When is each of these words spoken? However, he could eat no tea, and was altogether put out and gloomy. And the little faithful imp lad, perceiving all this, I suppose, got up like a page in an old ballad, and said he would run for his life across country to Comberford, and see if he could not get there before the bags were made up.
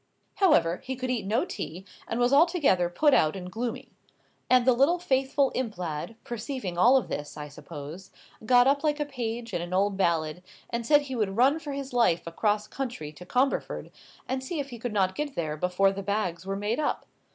However, 0.37 0.77
he 0.83 0.95
could 0.95 1.11
eat 1.11 1.27
no 1.27 1.45
tea, 1.45 1.85
and 2.07 2.19
was 2.19 2.33
altogether 2.33 2.89
put 2.89 3.13
out 3.13 3.35
and 3.35 3.51
gloomy. 3.51 3.91
And 4.49 4.65
the 4.65 4.73
little 4.73 4.97
faithful 4.97 5.51
imp 5.53 5.77
lad, 5.77 6.15
perceiving 6.23 6.75
all 6.75 6.99
this, 7.03 7.37
I 7.37 7.47
suppose, 7.47 8.09
got 8.43 8.65
up 8.65 8.83
like 8.83 8.99
a 8.99 9.05
page 9.05 9.53
in 9.53 9.61
an 9.61 9.75
old 9.75 9.97
ballad, 9.97 10.41
and 10.71 10.87
said 10.87 11.01
he 11.01 11.15
would 11.15 11.37
run 11.37 11.59
for 11.59 11.73
his 11.73 11.93
life 11.93 12.25
across 12.25 12.67
country 12.67 13.11
to 13.11 13.27
Comberford, 13.27 13.91
and 14.27 14.43
see 14.43 14.59
if 14.59 14.71
he 14.71 14.79
could 14.79 14.91
not 14.91 15.13
get 15.13 15.35
there 15.35 15.55
before 15.55 15.91
the 15.91 16.01
bags 16.01 16.47
were 16.47 16.55
made 16.55 16.79
up. 16.79 17.05